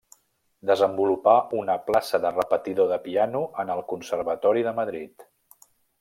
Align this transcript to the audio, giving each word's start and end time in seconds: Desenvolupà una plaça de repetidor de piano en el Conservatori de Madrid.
Desenvolupà 0.67 1.33
una 1.57 1.75
plaça 1.89 2.21
de 2.23 2.31
repetidor 2.39 2.89
de 2.95 2.99
piano 3.05 3.41
en 3.65 3.73
el 3.77 3.83
Conservatori 3.95 4.65
de 4.69 4.73
Madrid. 4.83 5.27